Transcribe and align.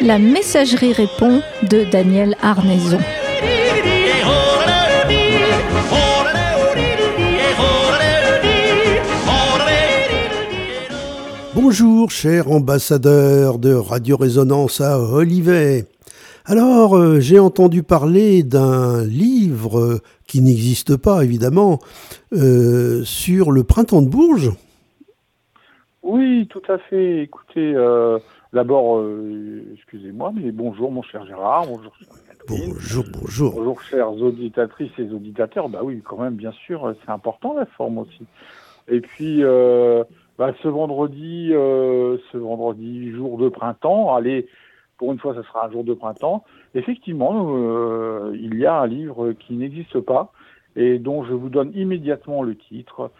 La 0.00 0.18
messagerie 0.18 0.92
répond 0.92 1.40
de 1.62 1.84
Daniel 1.90 2.36
Arnaison. 2.42 2.98
Bonjour, 11.54 12.10
cher 12.10 12.50
ambassadeur 12.50 13.58
de 13.58 13.72
Radio 13.72 14.16
Résonance 14.16 14.80
à 14.80 15.00
Olivet. 15.00 15.86
Alors, 16.46 16.94
euh, 16.94 17.20
j'ai 17.20 17.38
entendu 17.38 17.82
parler 17.82 18.42
d'un 18.42 19.02
livre 19.02 20.00
qui 20.26 20.42
n'existe 20.42 20.98
pas, 20.98 21.24
évidemment, 21.24 21.78
euh, 22.34 23.02
sur 23.02 23.50
le 23.50 23.64
printemps 23.64 24.02
de 24.02 24.10
Bourges. 24.10 24.52
Oui, 26.02 26.46
tout 26.48 26.62
à 26.68 26.76
fait. 26.76 27.22
Écoutez, 27.22 27.72
euh, 27.74 28.18
d'abord, 28.52 29.02
excusez-moi, 29.72 30.32
mais 30.34 30.52
bonjour, 30.52 30.92
mon 30.92 31.02
cher 31.02 31.24
Gérard. 31.24 31.66
Bonjour, 31.66 31.92
Bonjour, 32.46 33.04
bonjour. 33.18 33.54
Bonjour, 33.54 33.80
chères 33.80 34.12
auditatrices 34.12 34.92
et 34.98 35.10
auditeurs. 35.10 35.70
Bah 35.70 35.80
oui, 35.82 36.02
quand 36.04 36.18
même, 36.18 36.34
bien 36.34 36.52
sûr, 36.66 36.94
c'est 37.02 37.10
important 37.10 37.54
la 37.54 37.64
forme 37.64 37.96
aussi. 37.96 38.26
Et 38.88 39.00
puis, 39.00 39.40
bah, 40.38 40.52
ce 40.62 40.68
vendredi, 40.68 41.52
ce 41.52 42.36
vendredi, 42.36 43.12
jour 43.12 43.38
de 43.38 43.48
printemps, 43.48 44.14
allez, 44.14 44.46
pour 44.98 45.12
une 45.12 45.18
fois, 45.18 45.34
ce 45.34 45.42
sera 45.42 45.66
un 45.66 45.70
jour 45.70 45.84
de 45.84 45.94
printemps. 45.94 46.44
Effectivement, 46.74 47.46
euh, 47.56 48.36
il 48.40 48.58
y 48.58 48.66
a 48.66 48.80
un 48.80 48.86
livre 48.86 49.32
qui 49.32 49.54
n'existe 49.54 50.00
pas 50.00 50.32
et 50.76 50.98
dont 50.98 51.24
je 51.24 51.32
vous 51.32 51.48
donne 51.48 51.72
immédiatement 51.74 52.42
le 52.42 52.56
titre. 52.56 53.10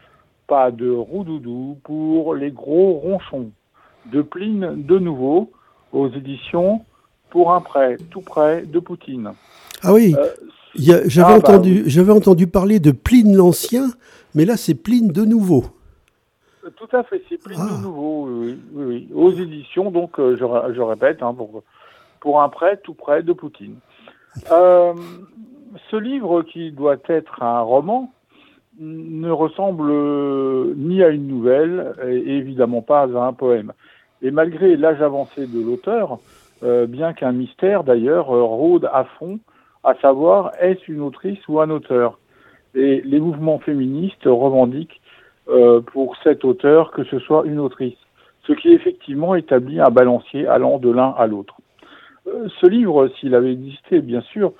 Pas 0.46 0.70
de 0.70 0.90
roudoudou 0.90 1.78
pour 1.84 2.34
les 2.34 2.50
gros 2.50 2.92
ronchons 2.94 3.50
de 4.12 4.22
Pline 4.22 4.84
de 4.84 4.98
nouveau 4.98 5.50
aux 5.92 6.08
éditions 6.08 6.82
pour 7.30 7.52
un 7.52 7.60
prêt, 7.60 7.96
tout 8.10 8.20
près 8.20 8.62
de 8.62 8.78
Poutine. 8.78 9.30
Ah 9.82 9.92
oui, 9.92 10.14
euh, 10.16 10.28
j'avais 10.76 11.32
ah, 11.32 11.38
bah 11.38 11.54
entendu, 11.54 11.84
j'avais 11.86 12.12
entendu 12.12 12.46
parler 12.46 12.78
de 12.78 12.90
Pline 12.90 13.34
l'Ancien, 13.34 13.88
mais 14.34 14.44
là 14.44 14.56
c'est 14.56 14.74
Pline 14.74 15.08
de 15.08 15.24
nouveau. 15.24 15.64
Tout 16.76 16.96
à 16.96 17.02
fait, 17.02 17.22
c'est 17.28 17.42
plus 17.42 17.56
de 17.56 17.60
ah. 17.60 17.82
nouveau, 17.82 18.26
oui, 18.26 18.58
oui, 18.72 19.08
aux 19.14 19.30
éditions, 19.32 19.90
donc 19.90 20.18
euh, 20.18 20.36
je, 20.36 20.80
répète, 20.80 21.22
hein, 21.22 21.34
pour, 21.34 21.62
pour 22.20 22.40
un 22.40 22.48
prêt 22.48 22.78
tout 22.82 22.94
près 22.94 23.22
de 23.22 23.32
Poutine. 23.32 23.76
Euh, 24.50 24.94
ce 25.90 25.96
livre, 25.96 26.42
qui 26.42 26.72
doit 26.72 26.96
être 27.08 27.42
un 27.42 27.60
roman, 27.60 28.12
ne 28.80 29.30
ressemble 29.30 29.92
ni 30.76 31.02
à 31.02 31.08
une 31.08 31.28
nouvelle 31.28 31.94
et 32.06 32.36
évidemment 32.36 32.82
pas 32.82 33.02
à 33.02 33.26
un 33.26 33.32
poème. 33.32 33.72
Et 34.22 34.30
malgré 34.30 34.76
l'âge 34.76 35.02
avancé 35.02 35.46
de 35.46 35.60
l'auteur, 35.60 36.18
euh, 36.62 36.86
bien 36.86 37.12
qu'un 37.12 37.32
mystère 37.32 37.84
d'ailleurs 37.84 38.28
rôde 38.28 38.88
à 38.92 39.04
fond, 39.04 39.38
à 39.84 39.94
savoir 39.96 40.52
est-ce 40.60 40.90
une 40.90 41.02
autrice 41.02 41.46
ou 41.46 41.60
un 41.60 41.70
auteur? 41.70 42.18
Et 42.74 43.02
les 43.02 43.20
mouvements 43.20 43.58
féministes 43.58 44.24
revendiquent 44.24 45.00
euh, 45.48 45.80
pour 45.80 46.16
cet 46.22 46.44
auteur 46.44 46.90
que 46.90 47.04
ce 47.04 47.18
soit 47.18 47.44
une 47.44 47.60
autrice, 47.60 47.98
ce 48.46 48.54
qui 48.54 48.72
effectivement 48.72 49.34
établit 49.34 49.78
un 49.78 49.90
balancier 49.90 50.46
allant 50.46 50.78
de 50.78 50.90
l'un 50.90 51.10
à 51.18 51.26
l'autre. 51.26 51.56
Euh, 52.26 52.48
ce 52.60 52.66
livre, 52.66 53.08
s'il 53.20 53.34
avait 53.34 53.52
existé, 53.52 54.00
bien 54.00 54.22
sûr, 54.22 54.52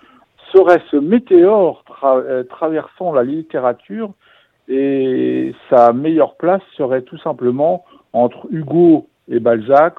serait 0.52 0.82
ce 0.90 0.96
météore 0.96 1.84
euh, 2.04 2.42
traversant 2.44 3.12
la 3.12 3.24
littérature 3.24 4.12
et 4.68 5.54
sa 5.70 5.94
meilleure 5.94 6.36
place 6.36 6.62
serait 6.76 7.02
tout 7.02 7.18
simplement 7.18 7.86
entre 8.12 8.46
Hugo 8.50 9.08
et 9.28 9.40
Balzac, 9.40 9.94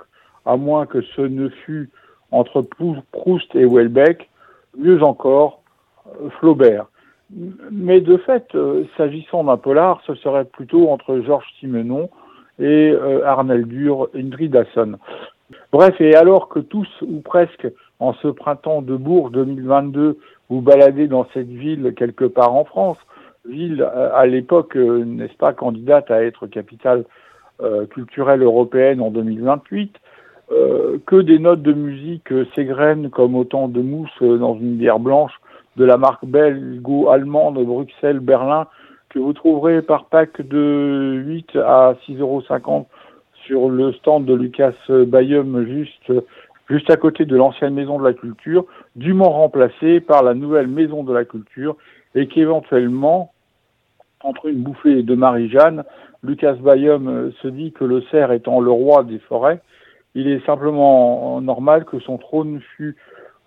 à 0.46 0.56
moins 0.56 0.86
que 0.86 1.02
ce 1.02 1.22
ne 1.22 1.50
fût 1.50 1.90
entre 2.30 2.62
Proust 3.12 3.56
et 3.56 3.66
Welbeck, 3.66 4.30
mieux 4.78 5.02
encore, 5.02 5.62
Flaubert. 6.40 6.86
Mais 7.31 8.02
de 8.02 8.18
fait, 8.18 8.53
euh, 8.53 8.84
s'agissant 8.97 9.44
d'un 9.44 9.58
polar, 9.58 10.02
ce 10.06 10.13
serait 10.16 10.46
plutôt 10.46 10.90
entre 10.90 11.19
Georges 11.22 11.52
Simenon 11.59 12.09
et 12.59 12.91
euh, 12.91 13.25
Arnel 13.25 13.66
Dur, 13.66 14.09
Indridasson. 14.16 14.97
Bref, 15.72 16.00
et 16.00 16.16
alors 16.16 16.50
que 16.50 16.59
tous, 16.59 16.88
ou 17.02 17.22
presque, 17.22 17.68
en 18.00 18.14
ce 18.14 18.28
printemps 18.28 18.81
de 18.81 18.96
Bourges 18.96 19.31
2022, 19.31 20.18
vous 20.50 20.62
baladez 20.62 21.08
dans 21.08 21.28
cette 21.34 21.50
ville 21.50 21.94
quelque 21.96 22.25
part 22.25 22.53
en 22.53 22.64
France, 22.64 22.97
ville 23.46 23.81
euh, 23.81 24.09
à 24.14 24.28
l'époque, 24.28 24.75
n'est-ce 24.75 25.35
pas, 25.35 25.53
candidate 25.53 26.12
à 26.12 26.24
être 26.24 26.47
capitale 26.47 27.06
culturelle 27.90 28.44
européenne 28.44 29.00
en 29.00 29.12
2028, 29.12 29.96
que 30.50 31.22
des 31.22 31.40
notes 31.40 31.62
de 31.62 31.72
musique 31.72 32.28
s'égrènent 32.53 33.09
comme 33.09 33.34
autant 33.34 33.69
de 33.69 33.81
mousse 33.81 34.22
dans 34.22 34.56
une 34.56 34.75
bière 34.75 35.00
blanche 35.00 35.31
de 35.75 35.86
la 35.86 35.97
marque 35.97 36.25
belgo-allemande 36.25 37.63
Bruxelles-Berlin 37.63 38.68
que 39.09 39.19
vous 39.19 39.34
trouverez 39.34 39.81
par 39.81 40.06
pack 40.06 40.41
de 40.41 41.22
8 41.25 41.56
à 41.58 41.96
6,50 42.08 42.19
euros 42.19 42.41
sur 43.46 43.69
le 43.69 43.94
stand 43.94 44.25
de 44.25 44.34
Lucas 44.34 44.74
Bayum 44.90 45.66
juste, 45.66 46.12
juste 46.69 46.90
à 46.90 46.97
côté 46.97 47.25
de 47.25 47.35
l'ancienne 47.35 47.74
maison 47.74 48.00
de 48.00 48.03
la 48.03 48.14
culture, 48.14 48.66
dûment 48.96 49.30
remplacée 49.30 50.00
par 50.00 50.24
la 50.24 50.34
nouvelle 50.34 50.68
maison 50.68 51.03
de 51.03 51.14
la 51.14 51.24
culture 51.24 51.78
et 52.16 52.28
qu'éventuellement, 52.28 53.31
entre 54.22 54.47
une 54.47 54.64
bouffée 54.64 55.03
de 55.03 55.16
Marie-Jeanne, 55.16 55.84
Lucas 56.24 56.56
Bayum 56.56 57.31
se 57.41 57.47
dit 57.47 57.72
que 57.72 57.85
le 57.85 58.02
cerf 58.12 58.31
étant 58.31 58.59
le 58.59 58.72
roi 58.72 59.03
des 59.03 59.19
forêts, 59.19 59.62
il 60.16 60.28
est 60.28 60.44
simplement 60.46 61.40
normal 61.41 61.85
que 61.85 62.00
son 62.00 62.18
trône 62.18 62.62
fût 62.75 62.96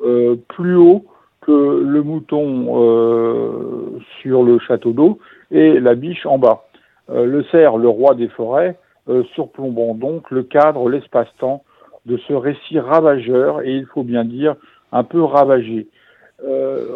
euh, 0.00 0.36
plus 0.48 0.76
haut 0.76 1.04
le 1.48 2.02
mouton 2.02 2.66
euh, 2.76 3.98
sur 4.20 4.42
le 4.42 4.58
château 4.58 4.92
d'eau 4.92 5.18
et 5.50 5.80
la 5.80 5.94
biche 5.94 6.26
en 6.26 6.38
bas. 6.38 6.64
Euh, 7.10 7.24
le 7.24 7.42
cerf, 7.44 7.76
le 7.76 7.88
roi 7.88 8.14
des 8.14 8.28
forêts, 8.28 8.76
euh, 9.08 9.22
surplombant 9.34 9.94
donc 9.94 10.30
le 10.30 10.42
cadre, 10.42 10.88
l'espace-temps 10.88 11.64
de 12.06 12.16
ce 12.28 12.32
récit 12.32 12.78
ravageur 12.78 13.62
et 13.62 13.74
il 13.74 13.86
faut 13.86 14.02
bien 14.02 14.24
dire 14.24 14.56
un 14.92 15.04
peu 15.04 15.22
ravagé. 15.22 15.88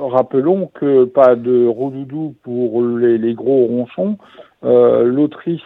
rappelons 0.00 0.70
que 0.72 1.04
pas 1.04 1.34
de 1.34 1.66
roudoudou 1.66 2.34
pour 2.42 2.82
les, 2.82 3.34
gros 3.34 3.66
ronchons. 3.66 4.16
L'autrice 4.62 5.60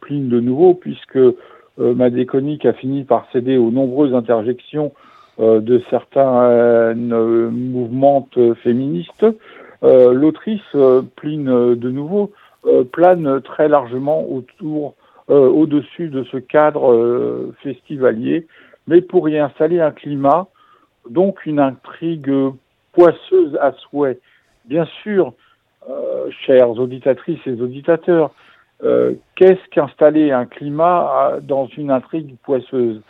pline 0.00 0.28
de 0.28 0.40
nouveau 0.40 0.72
puisque 0.72 1.18
ma 1.76 2.08
déconique 2.08 2.64
a 2.64 2.72
fini 2.72 3.04
par 3.04 3.26
céder 3.32 3.58
aux 3.58 3.70
nombreuses 3.70 4.14
interjections 4.14 4.92
de 5.38 5.82
certains 5.90 6.44
euh, 6.44 6.94
mouvements 6.94 8.28
féministes, 8.62 9.26
euh, 9.82 10.12
l'autrice 10.12 10.62
Pline 11.16 11.74
de 11.74 11.90
nouveau 11.90 12.32
plane 12.92 13.40
très 13.42 13.68
largement 13.68 14.26
autour, 14.28 14.94
au-dessus 15.28 16.08
de 16.08 16.24
ce 16.24 16.36
cadre 16.36 17.52
festivalier, 17.62 18.46
mais 18.88 19.00
pour 19.00 19.28
y 19.28 19.38
installer 19.38 19.80
un 19.80 19.92
climat, 19.92 20.48
donc 21.08 21.46
une 21.46 21.60
intrigue 21.60 22.32
poisseuse 22.92 23.56
à 23.60 23.72
souhait. 23.72 24.18
Bien 24.64 24.84
sûr, 25.02 25.32
chères 26.44 26.70
auditatrices 26.70 27.46
et 27.46 27.52
auditateurs, 27.52 28.32
qu'est-ce 28.80 29.68
qu'installer 29.70 30.32
un 30.32 30.46
climat 30.46 31.38
dans 31.42 31.66
une 31.66 31.92
intrigue 31.92 32.34
poisseuse? 32.42 33.00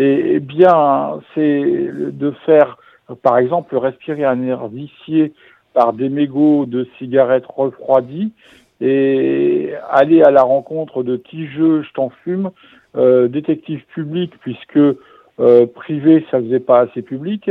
Et, 0.00 0.38
bien, 0.38 1.18
c'est 1.34 1.90
de 1.92 2.30
faire, 2.46 2.78
par 3.22 3.38
exemple, 3.38 3.76
respirer 3.76 4.24
un 4.24 4.40
air 4.44 4.68
vicié 4.68 5.32
par 5.74 5.92
des 5.92 6.08
mégots 6.08 6.66
de 6.66 6.86
cigarettes 6.98 7.46
refroidies 7.46 8.32
et 8.80 9.72
aller 9.90 10.22
à 10.22 10.30
la 10.30 10.42
rencontre 10.42 11.02
de 11.02 11.20
jeux, 11.56 11.82
je 11.82 11.92
t'en 11.94 12.10
fume, 12.22 12.50
euh, 12.96 13.26
détective 13.26 13.82
public, 13.92 14.32
puisque 14.40 14.76
euh, 14.76 15.66
privé, 15.66 16.24
ça 16.30 16.40
faisait 16.40 16.60
pas 16.60 16.82
assez 16.82 17.02
public. 17.02 17.50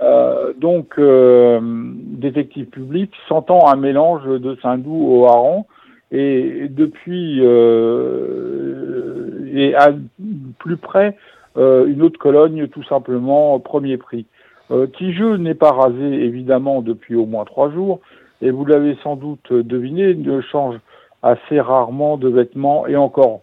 Euh, 0.00 0.52
donc, 0.58 0.98
détective 1.00 2.66
public 2.66 3.12
sentant 3.28 3.68
un 3.68 3.76
mélange 3.76 4.26
de 4.26 4.56
Saint-Doux 4.62 5.06
au 5.12 5.26
Hareng, 5.26 5.64
et 6.10 6.66
depuis, 6.68 7.40
et 9.54 9.74
à 9.76 9.90
plus 10.58 10.76
près, 10.76 11.16
une 11.58 12.02
autre 12.02 12.18
Cologne, 12.18 12.68
tout 12.68 12.84
simplement, 12.84 13.58
premier 13.58 13.96
prix. 13.96 14.26
Euh, 14.70 14.86
Tijeux 14.86 15.36
n'est 15.36 15.54
pas 15.54 15.72
rasé, 15.72 16.04
évidemment, 16.04 16.82
depuis 16.82 17.14
au 17.14 17.26
moins 17.26 17.44
trois 17.44 17.70
jours, 17.70 18.00
et 18.42 18.50
vous 18.50 18.64
l'avez 18.64 18.96
sans 19.02 19.16
doute 19.16 19.52
deviné, 19.52 20.14
ne 20.14 20.40
change 20.40 20.76
assez 21.22 21.60
rarement 21.60 22.16
de 22.16 22.28
vêtements, 22.28 22.86
et 22.86 22.96
encore 22.96 23.40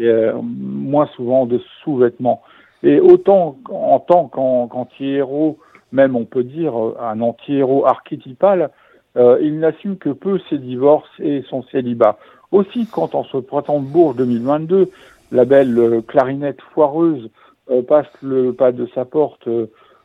euh, 0.00 0.32
moins 0.42 1.06
souvent 1.16 1.46
de 1.46 1.60
sous-vêtements. 1.82 2.42
Et 2.82 3.00
autant 3.00 3.56
en 3.70 3.98
tant 3.98 4.28
qu'anti-héros, 4.28 5.58
même 5.92 6.14
on 6.14 6.24
peut 6.24 6.44
dire 6.44 6.74
un 7.00 7.20
anti-héros 7.20 7.86
archétypal, 7.86 8.70
euh, 9.16 9.38
il 9.40 9.58
n'assume 9.58 9.96
que 9.96 10.10
peu 10.10 10.38
ses 10.50 10.58
divorces 10.58 11.08
et 11.18 11.42
son 11.48 11.62
célibat. 11.64 12.18
Aussi, 12.52 12.86
quand 12.86 13.10
ce 13.24 13.38
printemps 13.38 13.80
de 13.80 13.86
Bourges 13.86 14.16
2022, 14.16 14.90
la 15.32 15.44
belle 15.44 15.78
euh, 15.78 16.00
clarinette 16.00 16.60
foireuse 16.72 17.30
euh, 17.70 17.82
passe 17.82 18.10
le 18.22 18.52
pas 18.52 18.72
de 18.72 18.86
sa 18.94 19.04
porte 19.04 19.48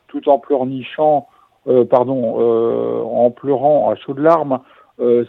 tout 0.07 0.29
en 0.29 0.39
pleurnichant, 0.39 1.29
pardon, 1.89 2.35
en 3.06 3.31
pleurant 3.31 3.89
à 3.89 3.95
chaudes 3.95 4.19
larmes, 4.19 4.59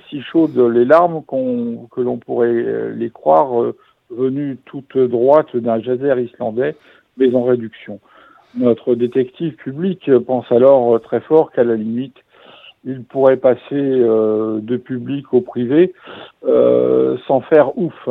si 0.08 0.20
chaudes 0.22 0.58
les 0.58 0.84
larmes 0.84 1.22
qu'on 1.22 1.86
que 1.92 2.00
l'on 2.00 2.16
pourrait 2.16 2.90
les 2.92 3.10
croire 3.10 3.72
venues 4.10 4.58
toutes 4.64 4.98
droites 4.98 5.54
d'un 5.56 5.80
jazer 5.80 6.18
islandais, 6.18 6.74
mais 7.16 7.32
en 7.36 7.44
réduction. 7.44 8.00
Notre 8.56 8.96
détective 8.96 9.54
public 9.54 10.10
pense 10.26 10.50
alors 10.50 11.00
très 11.00 11.20
fort 11.20 11.52
qu'à 11.52 11.62
la 11.62 11.76
limite, 11.76 12.16
il 12.84 13.04
pourrait 13.04 13.36
passer 13.36 13.60
euh, 13.72 14.58
de 14.60 14.76
public 14.76 15.32
au 15.32 15.40
privé 15.40 15.92
euh, 16.44 17.16
sans 17.26 17.40
faire 17.40 17.78
ouf, 17.78 18.08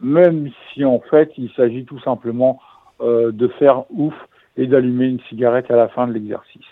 même 0.00 0.48
si 0.72 0.84
en 0.84 1.00
fait 1.00 1.32
il 1.36 1.50
s'agit 1.50 1.84
tout 1.84 2.00
simplement 2.00 2.60
euh, 3.00 3.32
de 3.32 3.48
faire 3.48 3.84
ouf 3.90 4.14
et 4.56 4.66
d'allumer 4.66 5.06
une 5.06 5.20
cigarette 5.28 5.70
à 5.70 5.76
la 5.76 5.88
fin 5.88 6.06
de 6.06 6.12
l'exercice. 6.12 6.66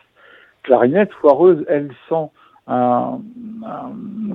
Clarinette 0.63 1.13
foireuse, 1.13 1.65
elle 1.69 1.91
sent 2.09 2.29
un, 2.67 3.21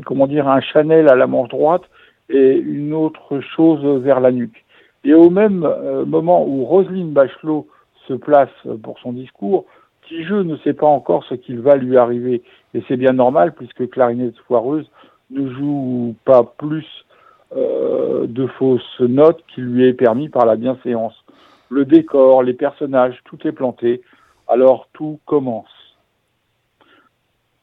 comment 0.05 0.25
dire 0.25 0.47
un 0.47 0.61
Chanel 0.61 1.09
à 1.09 1.15
la 1.15 1.27
manche 1.27 1.49
droite 1.49 1.83
et 2.29 2.57
une 2.57 2.93
autre 2.93 3.41
chose 3.41 4.01
vers 4.01 4.19
la 4.19 4.31
nuque. 4.31 4.63
Et 5.03 5.13
au 5.13 5.29
même 5.29 5.67
moment 6.07 6.47
où 6.47 6.63
Roselyne 6.63 7.11
Bachelot 7.11 7.67
se 8.07 8.13
place 8.13 8.49
pour 8.81 8.97
son 8.99 9.13
discours, 9.13 9.65
jeu 10.21 10.43
ne 10.43 10.57
sait 10.57 10.73
pas 10.73 10.87
encore 10.87 11.23
ce 11.25 11.35
qu'il 11.35 11.59
va 11.59 11.75
lui 11.75 11.97
arriver. 11.97 12.43
Et 12.73 12.83
c'est 12.87 12.97
bien 12.97 13.13
normal 13.13 13.53
puisque 13.53 13.89
Clarinette 13.89 14.37
Foireuse 14.47 14.89
ne 15.31 15.51
joue 15.53 16.15
pas 16.25 16.43
plus 16.43 16.85
euh, 16.85 17.12
de 17.55 18.47
fausses 18.47 18.99
notes 18.99 19.43
qui 19.53 19.61
lui 19.61 19.87
est 19.87 19.93
permis 19.93 20.29
par 20.29 20.45
la 20.45 20.55
bienséance. 20.55 21.13
Le 21.69 21.85
décor, 21.85 22.43
les 22.43 22.53
personnages, 22.53 23.19
tout 23.25 23.37
est 23.47 23.51
planté. 23.51 24.01
Alors 24.47 24.87
tout 24.93 25.19
commence. 25.25 25.67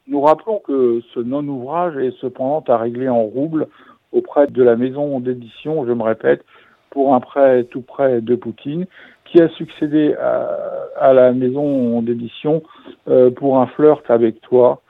Nous 0.07 0.21
rappelons 0.21 0.61
que 0.67 1.01
ce 1.15 1.21
non-ouvrage 1.21 1.97
est 1.97 2.17
cependant 2.21 2.65
à 2.67 2.79
régler 2.79 3.09
en 3.09 3.23
rouble 3.23 3.69
auprès 4.13 4.49
de 4.49 4.63
la 4.63 4.75
maison 4.75 5.21
d'édition, 5.21 5.87
je 5.87 5.93
me 5.93 6.03
répète, 6.03 6.45
pour 6.91 7.15
un 7.15 7.21
prêt 7.21 7.63
tout 7.65 7.83
près 7.83 8.21
de 8.21 8.35
Poutine, 8.35 8.87
qui 9.25 9.41
a 9.41 9.49
succédé 9.51 10.17
à, 10.17 11.13
la 11.13 11.33
maison 11.33 12.03
d'édition 12.03 12.65
euh, 13.07 13.31
pour 13.31 13.61
un 13.61 13.67
flirt 13.69 14.03
avec 14.11 14.41
toi. 14.41 14.83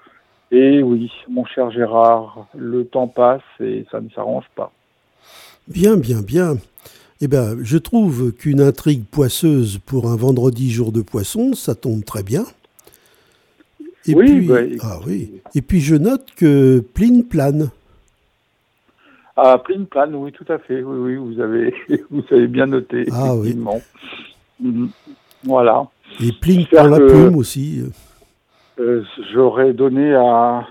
Et 0.50 0.82
oui, 0.82 1.12
mon 1.28 1.44
cher 1.44 1.70
Gérard, 1.70 2.46
le 2.56 2.86
temps 2.86 3.08
passe 3.08 3.42
et 3.60 3.84
ça 3.90 4.00
ne 4.00 4.08
s'arrange 4.08 4.46
pas. 4.56 4.72
Bien, 5.70 5.96
bien, 5.96 6.20
bien. 6.20 6.56
Eh 7.20 7.28
bien, 7.28 7.54
je 7.62 7.78
trouve 7.78 8.32
qu'une 8.32 8.60
intrigue 8.60 9.04
poisseuse 9.04 9.78
pour 9.78 10.10
un 10.10 10.16
vendredi 10.16 10.68
jour 10.68 10.90
de 10.90 11.00
poisson, 11.00 11.52
ça 11.52 11.76
tombe 11.76 12.04
très 12.04 12.24
bien. 12.24 12.44
Et 14.08 14.14
oui, 14.14 14.24
puis, 14.24 14.46
bah, 14.48 14.60
ah 14.82 14.98
oui. 15.06 15.40
Et 15.54 15.62
puis 15.62 15.80
je 15.80 15.94
note 15.94 16.26
que 16.36 16.80
Pline 16.80 17.24
plane. 17.24 17.70
Ah, 19.36 19.58
Pline 19.58 19.86
plane, 19.86 20.14
oui, 20.16 20.32
tout 20.32 20.50
à 20.52 20.58
fait. 20.58 20.82
Oui, 20.82 20.98
oui, 20.98 21.16
vous 21.16 21.40
avez, 21.40 21.72
vous 22.10 22.24
avez 22.32 22.48
bien 22.48 22.66
noté, 22.66 23.06
ah, 23.12 23.34
effectivement. 23.36 23.80
Mhm. 24.58 24.88
Voilà. 25.44 25.86
Et 26.20 26.32
Pline 26.32 26.66
par 26.66 26.88
la 26.88 26.98
plume 26.98 27.36
aussi. 27.36 27.82
Euh, 28.80 29.04
j'aurais 29.32 29.72
donné 29.72 30.14
à 30.14 30.66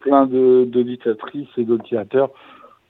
plein 0.00 0.26
d'auditatrices 0.26 1.48
et 1.58 1.64
d'auditeurs 1.64 2.30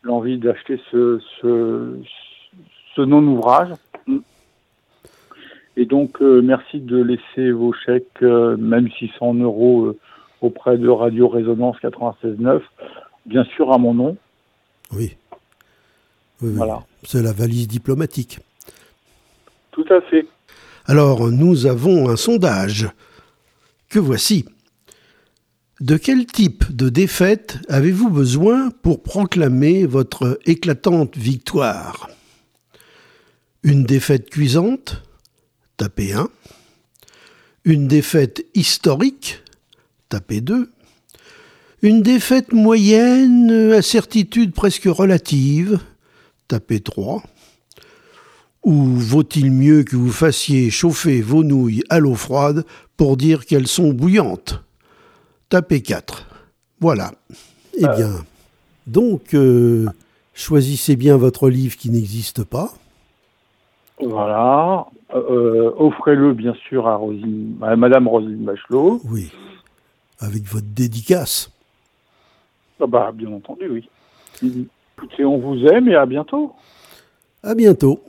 l'envie 0.09 0.39
d'acheter 0.39 0.81
ce, 0.91 1.21
ce, 1.43 3.01
non-ouvrage. 3.01 3.69
Et 5.77 5.85
donc, 5.85 6.21
euh, 6.21 6.41
merci 6.43 6.81
de 6.81 7.01
laisser 7.01 7.53
vos 7.53 7.73
chèques, 7.73 8.23
euh, 8.23 8.57
même 8.57 8.89
600 8.99 9.35
euros, 9.35 9.95
auprès 10.41 10.77
de 10.79 10.89
Radio 10.89 11.29
Résonance 11.29 11.77
96.9, 11.83 12.61
bien 13.27 13.45
sûr 13.45 13.73
à 13.73 13.79
mon 13.79 13.95
nom. 13.95 14.17
Oui. 14.93 15.17
voilà. 16.41 16.83
C'est 17.05 17.23
la 17.23 17.33
valise 17.33 17.69
diplomatique. 17.69 18.41
Tout 19.71 19.87
à 19.91 20.01
fait. 20.01 20.27
Alors, 20.87 21.31
nous 21.31 21.67
avons 21.67 22.09
un 22.09 22.17
sondage 22.17 22.89
que 23.91 23.99
voici? 23.99 24.47
De 25.81 25.97
quel 25.97 26.27
type 26.27 26.75
de 26.75 26.89
défaite 26.89 27.59
avez-vous 27.69 28.11
besoin 28.11 28.71
pour 28.83 29.01
proclamer 29.01 29.87
votre 29.87 30.41
éclatante 30.45 31.17
victoire? 31.17 32.11
Une 33.63 33.85
défaite 33.85 34.29
cuisante 34.29 35.05
Tapez 35.77 36.15
1. 36.15 36.31
Une 37.65 37.87
défaite 37.87 38.45
historique 38.55 39.41
Tapez 40.09 40.41
2. 40.41 40.69
Une 41.83 42.03
défaite 42.03 42.53
moyenne 42.53 43.71
à 43.71 43.81
certitude 43.81 44.55
presque 44.55 44.87
relative 44.87 45.79
Tapez 46.49 46.81
3. 46.81 47.23
Ou 48.65 48.97
vaut-il 48.97 49.53
mieux 49.53 49.85
que 49.85 49.95
vous 49.95 50.11
fassiez 50.11 50.71
chauffer 50.71 51.21
vos 51.21 51.45
nouilles 51.45 51.85
à 51.89 52.01
l'eau 52.01 52.17
froide 52.17 52.65
pour 52.97 53.17
dire 53.17 53.47
qu'elles 53.47 53.69
sont 53.69 53.93
bouillantes? 53.93 54.65
Tapez 55.49 55.81
4. 55.83 56.27
Voilà. 56.81 57.13
Eh 57.77 57.85
euh. 57.85 57.97
bien, 57.97 58.11
donc, 58.87 59.35
euh, 59.35 59.87
choisissez 60.35 60.97
bien 60.97 61.17
votre 61.17 61.49
livre 61.49 61.77
qui 61.77 61.91
n'existe 61.91 62.45
pas. 62.45 62.71
Voilà. 64.01 64.87
Euh, 65.15 65.73
offrez-le, 65.77 66.33
bien 66.33 66.55
sûr, 66.69 66.87
à, 66.87 66.97
Rosine, 66.97 67.57
à 67.63 67.77
Madame 67.77 68.09
Rosine 68.09 68.45
Bachelot. 68.45 69.01
Oui. 69.05 69.31
Avec 70.21 70.45
votre 70.45 70.67
dédicace. 70.67 71.51
Ah 72.81 72.87
bah, 72.87 73.11
bien 73.13 73.33
entendu, 73.33 73.69
oui. 73.71 73.89
Écoutez, 74.97 75.25
on 75.25 75.39
vous 75.39 75.65
aime 75.67 75.89
et 75.89 75.95
à 75.95 76.07
bientôt. 76.07 76.53
À 77.43 77.55
bientôt. 77.55 78.03